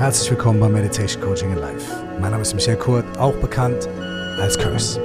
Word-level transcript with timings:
Herzlich 0.00 0.30
willkommen 0.30 0.58
bei 0.58 0.68
Meditation 0.70 1.22
Coaching 1.22 1.52
in 1.52 1.58
Life. 1.58 1.92
Mein 2.18 2.30
Name 2.30 2.40
ist 2.40 2.54
Michael 2.54 2.78
Kurt, 2.78 3.04
auch 3.18 3.34
bekannt 3.34 3.86
als 4.40 4.56
Curse. 4.56 4.98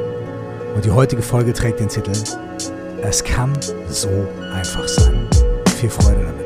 Und 0.74 0.86
die 0.86 0.90
heutige 0.90 1.22
Folge 1.22 1.52
trägt 1.52 1.82
den 1.82 1.90
Titel 1.90 2.14
Es 3.02 3.22
kann 3.22 3.52
so 3.90 4.26
einfach 4.54 4.88
sein. 4.88 5.28
Viel 5.82 5.90
Freude 5.90 6.24
damit. 6.24 6.45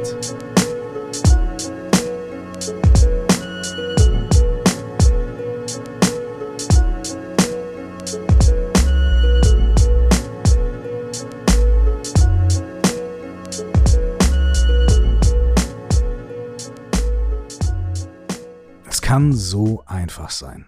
Kann 19.09 19.33
so 19.33 19.83
einfach 19.87 20.29
sein. 20.29 20.67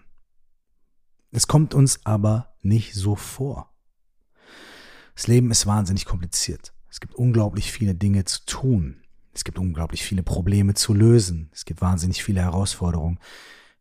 Es 1.29 1.45
kommt 1.47 1.75
uns 1.75 2.07
aber 2.07 2.55
nicht 2.63 2.95
so 2.95 3.15
vor. 3.15 3.71
Das 5.13 5.27
Leben 5.27 5.51
ist 5.51 5.67
wahnsinnig 5.67 6.05
kompliziert. 6.05 6.73
Es 6.89 6.99
gibt 6.99 7.13
unglaublich 7.13 7.71
viele 7.71 7.93
Dinge 7.93 8.25
zu 8.25 8.43
tun. 8.47 9.03
Es 9.31 9.43
gibt 9.43 9.59
unglaublich 9.59 10.01
viele 10.01 10.23
Probleme 10.23 10.73
zu 10.73 10.95
lösen. 10.95 11.51
Es 11.53 11.65
gibt 11.65 11.81
wahnsinnig 11.81 12.23
viele 12.23 12.41
Herausforderungen. 12.41 13.19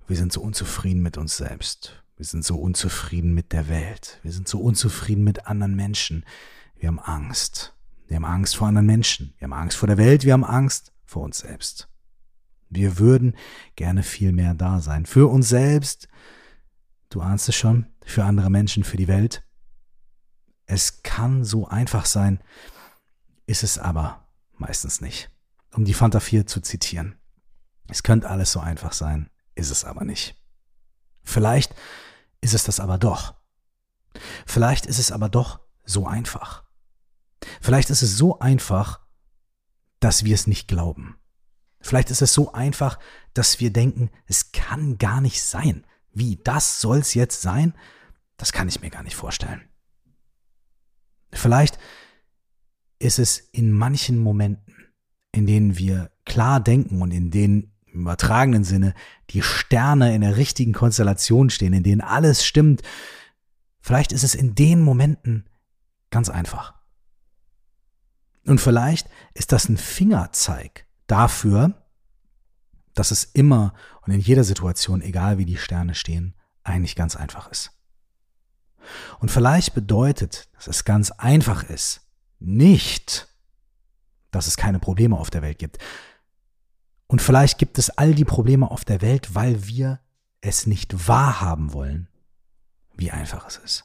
Wir 0.06 0.18
sind 0.18 0.30
so 0.30 0.42
unzufrieden 0.42 1.00
mit 1.00 1.16
uns 1.16 1.38
selbst. 1.38 2.04
Wir 2.18 2.26
sind 2.26 2.44
so 2.44 2.56
unzufrieden 2.56 3.32
mit 3.32 3.54
der 3.54 3.66
Welt. 3.70 4.20
Wir 4.22 4.32
sind 4.32 4.46
so 4.46 4.60
unzufrieden 4.60 5.24
mit 5.24 5.46
anderen 5.46 5.74
Menschen. 5.74 6.26
Wir 6.76 6.88
haben 6.88 7.00
Angst. 7.00 7.74
Wir 8.08 8.16
haben 8.16 8.26
Angst 8.26 8.56
vor 8.56 8.68
anderen 8.68 8.86
Menschen. 8.86 9.32
Wir 9.38 9.46
haben 9.46 9.54
Angst 9.54 9.78
vor 9.78 9.86
der 9.86 9.96
Welt. 9.96 10.26
Wir 10.26 10.34
haben 10.34 10.44
Angst 10.44 10.92
vor 11.06 11.22
uns 11.22 11.38
selbst. 11.38 11.89
Wir 12.70 12.98
würden 12.98 13.36
gerne 13.74 14.02
viel 14.02 14.32
mehr 14.32 14.54
da 14.54 14.80
sein. 14.80 15.04
Für 15.04 15.28
uns 15.28 15.48
selbst, 15.48 16.08
du 17.10 17.20
ahnst 17.20 17.48
es 17.48 17.56
schon, 17.56 17.86
für 18.04 18.24
andere 18.24 18.48
Menschen, 18.48 18.84
für 18.84 18.96
die 18.96 19.08
Welt. 19.08 19.44
Es 20.66 21.02
kann 21.02 21.44
so 21.44 21.66
einfach 21.66 22.06
sein, 22.06 22.42
ist 23.46 23.64
es 23.64 23.76
aber 23.76 24.28
meistens 24.52 25.00
nicht. 25.00 25.30
Um 25.72 25.84
die 25.84 25.94
Fanta 25.94 26.20
4 26.20 26.46
zu 26.46 26.60
zitieren. 26.60 27.16
Es 27.88 28.04
könnte 28.04 28.30
alles 28.30 28.52
so 28.52 28.60
einfach 28.60 28.92
sein, 28.92 29.28
ist 29.56 29.70
es 29.70 29.84
aber 29.84 30.04
nicht. 30.04 30.36
Vielleicht 31.22 31.74
ist 32.40 32.54
es 32.54 32.62
das 32.62 32.78
aber 32.78 32.98
doch. 32.98 33.34
Vielleicht 34.46 34.86
ist 34.86 34.98
es 34.98 35.10
aber 35.10 35.28
doch 35.28 35.60
so 35.84 36.06
einfach. 36.06 36.64
Vielleicht 37.60 37.90
ist 37.90 38.02
es 38.02 38.16
so 38.16 38.38
einfach, 38.38 39.00
dass 39.98 40.24
wir 40.24 40.34
es 40.34 40.46
nicht 40.46 40.68
glauben. 40.68 41.16
Vielleicht 41.80 42.10
ist 42.10 42.22
es 42.22 42.34
so 42.34 42.52
einfach, 42.52 42.98
dass 43.32 43.60
wir 43.60 43.72
denken, 43.72 44.10
es 44.26 44.52
kann 44.52 44.98
gar 44.98 45.20
nicht 45.20 45.42
sein. 45.42 45.84
Wie, 46.12 46.36
das 46.42 46.80
soll's 46.80 47.14
jetzt 47.14 47.42
sein? 47.42 47.74
Das 48.36 48.52
kann 48.52 48.68
ich 48.68 48.80
mir 48.80 48.90
gar 48.90 49.02
nicht 49.02 49.16
vorstellen. 49.16 49.62
Vielleicht 51.32 51.78
ist 52.98 53.18
es 53.18 53.38
in 53.38 53.72
manchen 53.72 54.18
Momenten, 54.18 54.74
in 55.32 55.46
denen 55.46 55.78
wir 55.78 56.10
klar 56.24 56.60
denken 56.60 57.00
und 57.00 57.12
in 57.12 57.30
denen 57.30 57.72
im 57.86 58.02
übertragenen 58.02 58.64
Sinne 58.64 58.94
die 59.30 59.42
Sterne 59.42 60.14
in 60.14 60.20
der 60.20 60.36
richtigen 60.36 60.72
Konstellation 60.72 61.50
stehen, 61.50 61.72
in 61.72 61.82
denen 61.82 62.00
alles 62.00 62.44
stimmt, 62.44 62.82
vielleicht 63.80 64.12
ist 64.12 64.22
es 64.22 64.34
in 64.34 64.54
den 64.54 64.82
Momenten 64.82 65.48
ganz 66.10 66.28
einfach. 66.28 66.74
Und 68.46 68.60
vielleicht 68.60 69.08
ist 69.34 69.52
das 69.52 69.68
ein 69.68 69.76
Fingerzeig 69.76 70.86
dafür, 71.10 71.74
dass 72.94 73.10
es 73.10 73.24
immer 73.24 73.74
und 74.02 74.12
in 74.12 74.20
jeder 74.20 74.44
Situation, 74.44 75.02
egal 75.02 75.38
wie 75.38 75.44
die 75.44 75.56
Sterne 75.56 75.94
stehen, 75.94 76.34
eigentlich 76.62 76.96
ganz 76.96 77.16
einfach 77.16 77.50
ist. 77.50 77.72
Und 79.18 79.30
vielleicht 79.30 79.74
bedeutet, 79.74 80.48
dass 80.54 80.66
es 80.66 80.84
ganz 80.84 81.10
einfach 81.10 81.64
ist, 81.64 82.02
nicht, 82.38 83.28
dass 84.30 84.46
es 84.46 84.56
keine 84.56 84.78
Probleme 84.78 85.16
auf 85.16 85.30
der 85.30 85.42
Welt 85.42 85.58
gibt. 85.58 85.78
Und 87.06 87.20
vielleicht 87.20 87.58
gibt 87.58 87.78
es 87.78 87.90
all 87.90 88.14
die 88.14 88.24
Probleme 88.24 88.70
auf 88.70 88.84
der 88.84 89.02
Welt, 89.02 89.34
weil 89.34 89.66
wir 89.66 90.00
es 90.40 90.66
nicht 90.66 91.08
wahrhaben 91.08 91.72
wollen, 91.72 92.08
wie 92.94 93.10
einfach 93.10 93.46
es 93.46 93.56
ist. 93.58 93.84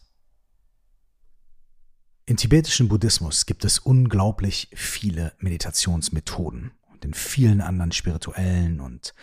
Im 2.28 2.38
tibetischen 2.38 2.88
Buddhismus 2.88 3.46
gibt 3.46 3.66
es 3.66 3.78
unglaublich 3.78 4.70
viele 4.74 5.34
Meditationsmethoden 5.40 6.72
und 6.96 7.06
in 7.06 7.14
vielen 7.14 7.62
anderen 7.62 7.92
spirituellen 7.92 8.80
und 8.80 9.14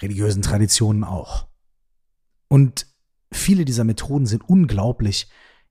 religiösen 0.00 0.42
Traditionen 0.42 1.04
auch. 1.04 1.46
Und 2.48 2.86
viele 3.30 3.64
dieser 3.64 3.84
Methoden 3.84 4.26
sind 4.26 4.48
unglaublich 4.48 5.28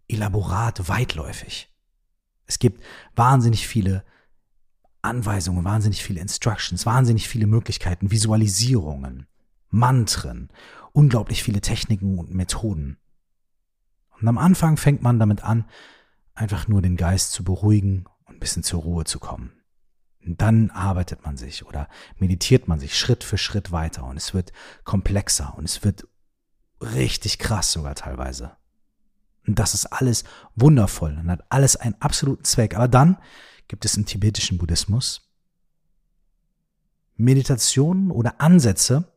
elaborat, 0.08 0.88
weitläufig. 0.88 1.74
Es 2.46 2.60
gibt 2.60 2.82
wahnsinnig 3.16 3.68
viele 3.68 4.06
Anweisungen, 5.02 5.66
wahnsinnig 5.66 6.04
viele 6.04 6.22
Instructions, 6.22 6.86
wahnsinnig 6.86 7.28
viele 7.28 7.48
Möglichkeiten, 7.48 8.12
Visualisierungen, 8.12 9.28
Mantren, 9.70 10.50
unglaublich 10.94 11.44
viele 11.44 11.62
Techniken 11.62 12.18
und 12.20 12.34
Methoden. 12.34 12.98
Und 14.20 14.28
am 14.28 14.38
Anfang 14.38 14.78
fängt 14.78 15.02
man 15.02 15.20
damit 15.20 15.44
an, 15.44 15.66
einfach 16.34 16.68
nur 16.68 16.82
den 16.82 16.96
Geist 16.96 17.32
zu 17.32 17.44
beruhigen 17.44 18.06
und 18.26 18.36
ein 18.36 18.40
bisschen 18.40 18.64
zur 18.64 18.82
Ruhe 18.82 19.04
zu 19.04 19.20
kommen. 19.20 19.57
Dann 20.26 20.72
arbeitet 20.72 21.24
man 21.24 21.38
sich 21.38 21.66
oder 21.66 21.88
meditiert 22.18 22.68
man 22.68 22.80
sich 22.80 22.98
Schritt 22.98 23.24
für 23.24 23.38
Schritt 23.38 23.72
weiter 23.72 24.04
und 24.06 24.18
es 24.18 24.34
wird 24.34 24.52
komplexer 24.84 25.54
und 25.58 25.66
es 25.66 25.84
wird 25.84 26.08
richtig 26.82 27.40
krass 27.40 27.72
sogar 27.72 27.96
teilweise. 27.96 28.58
Und 29.48 29.58
das 29.60 29.74
ist 29.74 29.86
alles 29.86 30.26
wundervoll 30.56 31.18
und 31.18 31.32
hat 31.32 31.46
alles 31.50 31.78
einen 31.78 31.96
absoluten 32.02 32.44
Zweck. 32.44 32.76
Aber 32.76 32.90
dann 32.90 33.18
gibt 33.70 33.86
es 33.86 33.96
im 33.96 34.06
tibetischen 34.06 34.58
Buddhismus 34.58 35.28
Meditationen 37.18 38.12
oder 38.12 38.40
Ansätze, 38.40 39.12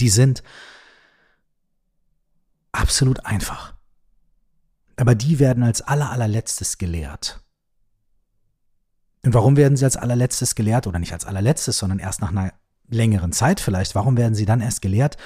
die 0.00 0.08
sind 0.08 0.42
absolut 2.72 3.24
einfach. 3.24 3.74
Aber 4.96 5.14
die 5.14 5.38
werden 5.38 5.62
als 5.62 5.80
aller, 5.80 6.10
allerletztes 6.10 6.76
gelehrt. 6.76 7.40
Und 9.24 9.34
warum 9.34 9.56
werden 9.56 9.76
sie 9.76 9.84
als 9.84 9.96
allerletztes 9.96 10.54
gelehrt 10.54 10.86
oder 10.86 10.98
nicht 10.98 11.12
als 11.12 11.24
allerletztes, 11.24 11.78
sondern 11.78 11.98
erst 11.98 12.20
nach 12.20 12.30
einer 12.30 12.52
längeren 12.88 13.32
Zeit 13.32 13.60
vielleicht? 13.60 13.94
Warum 13.94 14.16
werden 14.16 14.34
sie 14.34 14.46
dann 14.46 14.60
erst 14.60 14.82
gelehrt? 14.82 15.16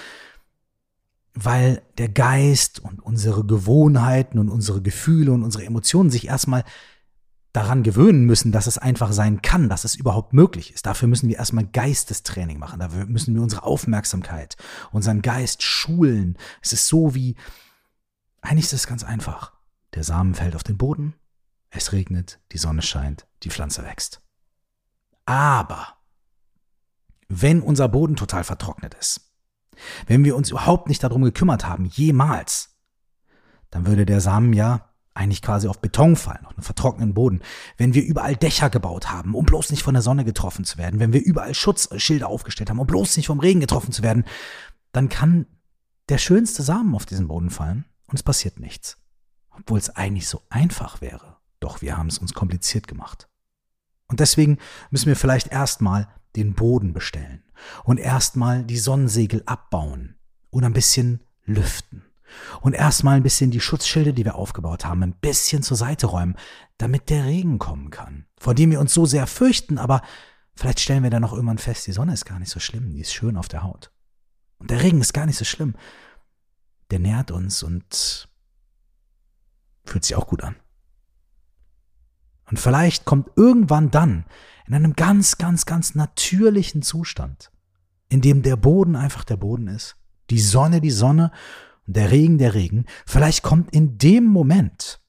Weil 1.34 1.82
der 1.98 2.08
Geist 2.08 2.80
und 2.80 3.00
unsere 3.00 3.44
Gewohnheiten 3.44 4.38
und 4.38 4.48
unsere 4.48 4.82
Gefühle 4.82 5.32
und 5.32 5.42
unsere 5.42 5.64
Emotionen 5.64 6.10
sich 6.10 6.28
erstmal 6.28 6.64
daran 7.52 7.82
gewöhnen 7.82 8.24
müssen, 8.24 8.50
dass 8.50 8.66
es 8.66 8.78
einfach 8.78 9.12
sein 9.12 9.42
kann, 9.42 9.68
dass 9.68 9.84
es 9.84 9.94
überhaupt 9.94 10.32
möglich 10.32 10.72
ist. 10.72 10.86
Dafür 10.86 11.06
müssen 11.08 11.28
wir 11.28 11.36
erstmal 11.36 11.66
Geistestraining 11.66 12.58
machen. 12.58 12.80
Dafür 12.80 13.06
müssen 13.06 13.34
wir 13.34 13.42
unsere 13.42 13.64
Aufmerksamkeit, 13.64 14.56
unseren 14.90 15.20
Geist 15.20 15.62
schulen. 15.62 16.38
Es 16.62 16.72
ist 16.72 16.86
so 16.86 17.14
wie, 17.14 17.36
eigentlich 18.40 18.66
ist 18.66 18.72
es 18.72 18.86
ganz 18.86 19.04
einfach. 19.04 19.52
Der 19.94 20.02
Samen 20.02 20.34
fällt 20.34 20.56
auf 20.56 20.62
den 20.62 20.78
Boden, 20.78 21.14
es 21.72 21.92
regnet, 21.92 22.40
die 22.52 22.58
Sonne 22.58 22.82
scheint, 22.82 23.26
die 23.42 23.50
Pflanze 23.50 23.82
wächst. 23.82 24.20
Aber 25.24 25.96
wenn 27.28 27.62
unser 27.62 27.88
Boden 27.88 28.16
total 28.16 28.44
vertrocknet 28.44 28.94
ist, 28.94 29.32
wenn 30.06 30.24
wir 30.24 30.36
uns 30.36 30.50
überhaupt 30.50 30.88
nicht 30.88 31.02
darum 31.02 31.22
gekümmert 31.22 31.66
haben, 31.66 31.86
jemals, 31.86 32.76
dann 33.70 33.86
würde 33.86 34.04
der 34.04 34.20
Samen 34.20 34.52
ja 34.52 34.92
eigentlich 35.14 35.42
quasi 35.42 35.68
auf 35.68 35.80
Beton 35.80 36.16
fallen, 36.16 36.46
auf 36.46 36.52
einen 36.52 36.62
vertrockneten 36.62 37.14
Boden. 37.14 37.42
Wenn 37.76 37.94
wir 37.94 38.04
überall 38.04 38.36
Dächer 38.36 38.70
gebaut 38.70 39.10
haben, 39.10 39.34
um 39.34 39.44
bloß 39.44 39.70
nicht 39.70 39.82
von 39.82 39.94
der 39.94 40.02
Sonne 40.02 40.24
getroffen 40.24 40.64
zu 40.64 40.78
werden, 40.78 41.00
wenn 41.00 41.12
wir 41.12 41.22
überall 41.22 41.54
Schutzschilder 41.54 42.28
aufgestellt 42.28 42.70
haben, 42.70 42.78
um 42.78 42.86
bloß 42.86 43.16
nicht 43.16 43.26
vom 43.26 43.40
Regen 43.40 43.60
getroffen 43.60 43.92
zu 43.92 44.02
werden, 44.02 44.24
dann 44.92 45.08
kann 45.08 45.46
der 46.08 46.18
schönste 46.18 46.62
Samen 46.62 46.94
auf 46.94 47.06
diesen 47.06 47.28
Boden 47.28 47.50
fallen 47.50 47.84
und 48.06 48.16
es 48.16 48.22
passiert 48.22 48.58
nichts. 48.58 48.98
Obwohl 49.50 49.78
es 49.78 49.90
eigentlich 49.90 50.28
so 50.28 50.42
einfach 50.48 51.00
wäre. 51.00 51.31
Doch 51.62 51.80
wir 51.80 51.96
haben 51.96 52.08
es 52.08 52.18
uns 52.18 52.34
kompliziert 52.34 52.88
gemacht. 52.88 53.28
Und 54.08 54.20
deswegen 54.20 54.58
müssen 54.90 55.06
wir 55.06 55.16
vielleicht 55.16 55.48
erstmal 55.48 56.08
den 56.36 56.54
Boden 56.54 56.92
bestellen 56.92 57.44
und 57.84 57.98
erstmal 57.98 58.64
die 58.64 58.78
Sonnensegel 58.78 59.42
abbauen 59.46 60.16
und 60.50 60.64
ein 60.64 60.72
bisschen 60.72 61.20
lüften 61.44 62.04
und 62.60 62.74
erstmal 62.74 63.16
ein 63.16 63.22
bisschen 63.22 63.50
die 63.50 63.60
Schutzschilde, 63.60 64.12
die 64.12 64.24
wir 64.24 64.34
aufgebaut 64.34 64.84
haben, 64.84 65.02
ein 65.02 65.14
bisschen 65.14 65.62
zur 65.62 65.76
Seite 65.76 66.06
räumen, 66.06 66.36
damit 66.78 67.10
der 67.10 67.26
Regen 67.26 67.58
kommen 67.58 67.90
kann, 67.90 68.26
vor 68.38 68.54
dem 68.54 68.70
wir 68.70 68.80
uns 68.80 68.92
so 68.92 69.06
sehr 69.06 69.26
fürchten, 69.26 69.78
aber 69.78 70.02
vielleicht 70.54 70.80
stellen 70.80 71.02
wir 71.02 71.10
dann 71.10 71.22
noch 71.22 71.32
irgendwann 71.32 71.58
fest, 71.58 71.86
die 71.86 71.92
Sonne 71.92 72.14
ist 72.14 72.24
gar 72.24 72.38
nicht 72.38 72.50
so 72.50 72.60
schlimm, 72.60 72.90
die 72.90 73.00
ist 73.00 73.14
schön 73.14 73.36
auf 73.36 73.48
der 73.48 73.62
Haut. 73.62 73.92
Und 74.58 74.70
der 74.70 74.82
Regen 74.82 75.00
ist 75.00 75.12
gar 75.12 75.26
nicht 75.26 75.38
so 75.38 75.44
schlimm. 75.44 75.74
Der 76.90 76.98
nährt 76.98 77.30
uns 77.30 77.62
und 77.62 78.28
fühlt 79.84 80.04
sich 80.04 80.14
auch 80.14 80.26
gut 80.26 80.42
an. 80.42 80.56
Und 82.52 82.58
vielleicht 82.58 83.06
kommt 83.06 83.30
irgendwann 83.34 83.90
dann 83.90 84.26
in 84.66 84.74
einem 84.74 84.92
ganz, 84.92 85.38
ganz, 85.38 85.64
ganz 85.64 85.94
natürlichen 85.94 86.82
Zustand, 86.82 87.50
in 88.10 88.20
dem 88.20 88.42
der 88.42 88.56
Boden 88.56 88.94
einfach 88.94 89.24
der 89.24 89.38
Boden 89.38 89.68
ist, 89.68 89.96
die 90.28 90.38
Sonne 90.38 90.82
die 90.82 90.90
Sonne 90.90 91.32
und 91.86 91.96
der 91.96 92.10
Regen 92.10 92.36
der 92.36 92.52
Regen. 92.52 92.84
Vielleicht 93.06 93.42
kommt 93.42 93.74
in 93.74 93.96
dem 93.96 94.26
Moment 94.26 95.00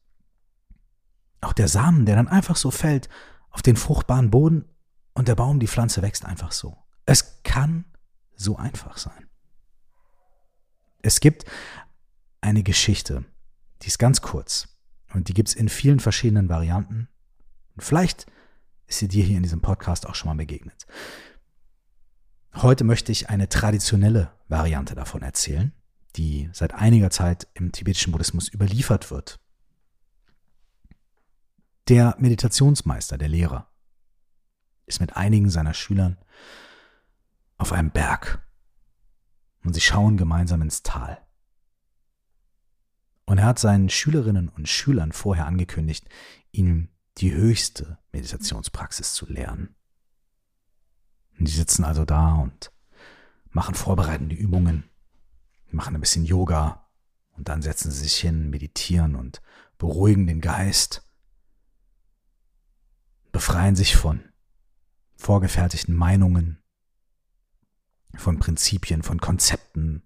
auch 1.41 1.51
der 1.51 1.67
Samen, 1.67 2.05
der 2.05 2.15
dann 2.15 2.29
einfach 2.29 2.55
so 2.55 2.71
fällt 2.71 3.09
auf 3.49 3.61
den 3.61 3.75
fruchtbaren 3.75 4.29
Boden 4.29 4.63
und 5.13 5.27
der 5.27 5.35
Baum, 5.35 5.59
die 5.59 5.67
Pflanze 5.67 6.01
wächst 6.01 6.23
einfach 6.23 6.53
so. 6.53 6.77
Es 7.05 7.43
kann 7.43 7.83
so 8.37 8.55
einfach 8.55 8.97
sein. 8.97 9.27
Es 11.01 11.19
gibt 11.19 11.43
eine 12.39 12.63
Geschichte, 12.63 13.25
die 13.81 13.87
ist 13.87 13.99
ganz 13.99 14.21
kurz 14.21 14.77
und 15.13 15.27
die 15.27 15.33
gibt 15.33 15.49
es 15.49 15.55
in 15.55 15.67
vielen 15.67 15.99
verschiedenen 15.99 16.47
Varianten. 16.47 17.09
Und 17.75 17.83
vielleicht 17.83 18.25
ist 18.87 18.99
sie 18.99 19.07
dir 19.07 19.23
hier 19.23 19.37
in 19.37 19.43
diesem 19.43 19.61
Podcast 19.61 20.07
auch 20.07 20.15
schon 20.15 20.29
mal 20.29 20.35
begegnet. 20.35 20.85
Heute 22.55 22.83
möchte 22.83 23.11
ich 23.11 23.29
eine 23.29 23.49
traditionelle 23.49 24.31
Variante 24.47 24.93
davon 24.93 25.23
erzählen, 25.23 25.73
die 26.15 26.49
seit 26.53 26.73
einiger 26.73 27.09
Zeit 27.09 27.47
im 27.55 27.71
tibetischen 27.71 28.11
Buddhismus 28.11 28.53
überliefert 28.53 29.09
wird. 29.09 29.39
Der 31.87 32.15
Meditationsmeister, 32.19 33.17
der 33.17 33.27
Lehrer, 33.27 33.67
ist 34.85 34.99
mit 35.01 35.17
einigen 35.17 35.49
seiner 35.49 35.73
Schülern 35.73 36.17
auf 37.57 37.73
einem 37.73 37.89
Berg 37.89 38.45
und 39.63 39.73
sie 39.73 39.81
schauen 39.81 40.17
gemeinsam 40.17 40.61
ins 40.61 40.83
Tal. 40.83 41.25
Und 43.25 43.39
er 43.39 43.45
hat 43.45 43.59
seinen 43.59 43.89
Schülerinnen 43.89 44.49
und 44.49 44.67
Schülern 44.67 45.11
vorher 45.11 45.47
angekündigt, 45.47 46.07
ihnen 46.51 46.92
die 47.17 47.33
höchste 47.33 47.99
Meditationspraxis 48.11 49.13
zu 49.13 49.25
lehren. 49.27 49.75
Und 51.37 51.47
die 51.47 51.51
sitzen 51.51 51.83
also 51.83 52.05
da 52.05 52.35
und 52.35 52.71
machen 53.49 53.75
vorbereitende 53.75 54.35
Übungen, 54.35 54.89
machen 55.69 55.95
ein 55.95 56.01
bisschen 56.01 56.25
Yoga 56.25 56.87
und 57.31 57.49
dann 57.49 57.61
setzen 57.61 57.91
sie 57.91 58.03
sich 58.03 58.15
hin, 58.15 58.49
meditieren 58.49 59.15
und 59.15 59.41
beruhigen 59.77 60.27
den 60.27 60.41
Geist, 60.41 61.03
befreien 63.31 63.75
sich 63.75 63.95
von 63.95 64.23
vorgefertigten 65.15 65.95
Meinungen, 65.95 66.61
von 68.15 68.39
Prinzipien, 68.39 69.01
von 69.01 69.19
Konzepten, 69.19 70.03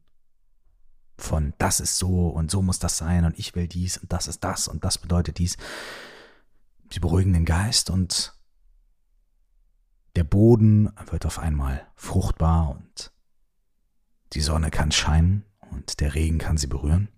von 1.18 1.54
das 1.58 1.80
ist 1.80 1.98
so 1.98 2.30
und 2.30 2.52
so 2.52 2.62
muss 2.62 2.80
das 2.80 2.98
sein 2.98 3.26
und 3.26 3.38
ich 3.38 3.56
will 3.56 3.68
dies 3.68 3.98
und 3.98 4.14
das 4.14 4.28
ist 4.28 4.44
das 4.44 4.68
und 4.68 4.84
das 4.84 4.98
bedeutet 4.98 5.40
dies. 5.40 5.58
Sie 6.90 7.00
beruhigen 7.00 7.34
den 7.34 7.46
Geist 7.46 7.90
und 7.90 8.38
der 10.16 10.24
Boden 10.24 10.92
wird 11.12 11.26
auf 11.26 11.40
einmal 11.40 11.88
fruchtbar 11.96 12.70
und 12.72 13.14
die 14.34 14.42
Sonne 14.42 14.72
kann 14.72 14.92
scheinen 14.92 15.46
und 15.72 16.00
der 16.00 16.16
Regen 16.16 16.38
kann 16.38 16.58
sie 16.58 16.68
berühren. 16.68 17.10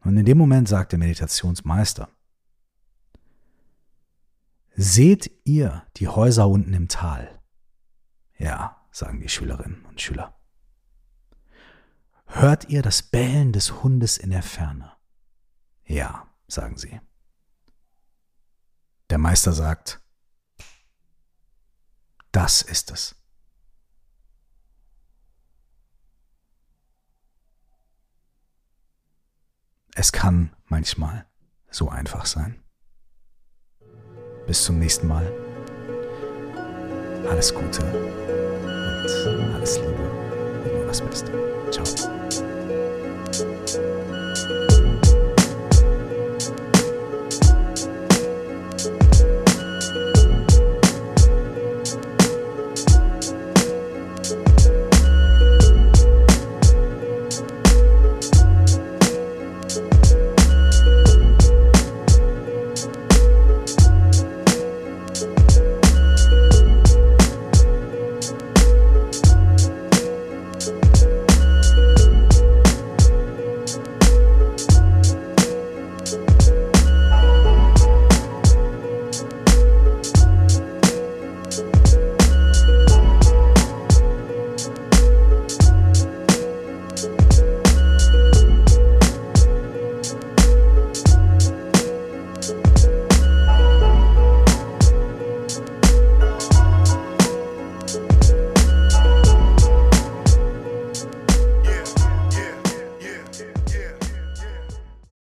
Und 0.00 0.16
in 0.16 0.24
dem 0.24 0.38
Moment 0.38 0.68
sagt 0.68 0.92
der 0.92 0.98
Meditationsmeister, 0.98 2.08
Seht 4.80 5.32
ihr 5.44 5.84
die 5.96 6.06
Häuser 6.06 6.48
unten 6.48 6.72
im 6.72 6.86
Tal? 6.86 7.42
Ja, 8.38 8.86
sagen 8.92 9.20
die 9.20 9.28
Schülerinnen 9.28 9.84
und 9.86 10.00
Schüler. 10.00 10.38
Hört 12.26 12.68
ihr 12.68 12.82
das 12.82 13.02
Bellen 13.02 13.52
des 13.52 13.82
Hundes 13.82 14.18
in 14.18 14.30
der 14.30 14.44
Ferne? 14.44 14.92
Ja, 15.84 16.28
sagen 16.46 16.76
sie. 16.76 17.00
Der 19.10 19.18
Meister 19.18 19.52
sagt, 19.52 20.00
das 22.32 22.62
ist 22.62 22.90
es. 22.90 23.14
Es 29.94 30.12
kann 30.12 30.54
manchmal 30.66 31.26
so 31.70 31.88
einfach 31.88 32.26
sein. 32.26 32.62
Bis 34.46 34.64
zum 34.64 34.78
nächsten 34.78 35.08
Mal. 35.08 35.26
Alles 37.28 37.52
Gute 37.52 37.82
und 37.82 39.54
alles 39.54 39.76
Liebe 39.78 40.10
und 40.64 40.72
nur 40.72 40.86
das 40.86 41.00
Beste. 41.00 41.32
Ciao. 41.70 42.57